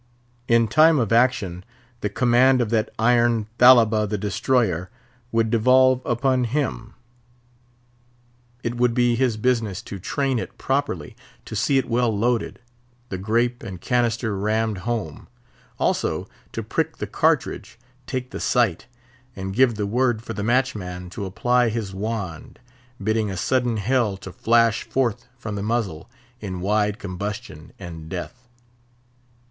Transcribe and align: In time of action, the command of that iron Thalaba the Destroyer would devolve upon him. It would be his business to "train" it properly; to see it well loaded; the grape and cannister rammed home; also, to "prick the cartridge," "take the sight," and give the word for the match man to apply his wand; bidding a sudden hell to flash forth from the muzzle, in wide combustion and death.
In 0.47 0.67
time 0.67 0.97
of 0.97 1.13
action, 1.13 1.63
the 1.99 2.09
command 2.09 2.59
of 2.59 2.71
that 2.71 2.89
iron 2.97 3.45
Thalaba 3.59 4.07
the 4.09 4.17
Destroyer 4.17 4.89
would 5.31 5.51
devolve 5.51 6.01
upon 6.05 6.45
him. 6.45 6.95
It 8.63 8.77
would 8.77 8.95
be 8.95 9.13
his 9.15 9.37
business 9.37 9.79
to 9.83 9.99
"train" 9.99 10.39
it 10.39 10.57
properly; 10.57 11.15
to 11.45 11.55
see 11.55 11.77
it 11.77 11.87
well 11.87 12.09
loaded; 12.09 12.57
the 13.09 13.19
grape 13.19 13.61
and 13.61 13.79
cannister 13.79 14.35
rammed 14.35 14.79
home; 14.89 15.27
also, 15.77 16.27
to 16.53 16.63
"prick 16.63 16.97
the 16.97 17.05
cartridge," 17.05 17.77
"take 18.07 18.31
the 18.31 18.39
sight," 18.39 18.87
and 19.35 19.53
give 19.53 19.75
the 19.75 19.85
word 19.85 20.23
for 20.23 20.33
the 20.33 20.41
match 20.41 20.73
man 20.73 21.11
to 21.11 21.25
apply 21.27 21.69
his 21.69 21.93
wand; 21.93 22.57
bidding 23.03 23.29
a 23.29 23.37
sudden 23.37 23.77
hell 23.77 24.17
to 24.17 24.31
flash 24.33 24.81
forth 24.81 25.27
from 25.37 25.53
the 25.53 25.61
muzzle, 25.61 26.09
in 26.39 26.59
wide 26.59 26.97
combustion 26.97 27.71
and 27.77 28.09
death. 28.09 28.49